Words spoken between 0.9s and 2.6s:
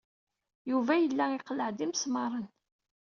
yella iqelleɛ-d imesmaṛen.